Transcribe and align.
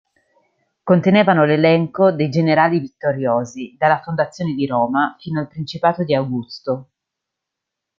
Contenevano 0.83 1.45
l'elenco 1.45 2.11
dei 2.11 2.27
generali 2.31 2.79
vittoriosi 2.79 3.75
dalla 3.77 4.01
fondazione 4.01 4.53
di 4.55 4.65
Roma 4.65 5.15
fino 5.19 5.39
al 5.39 5.47
principato 5.47 6.03
di 6.03 6.15
Augusto. 6.15 6.89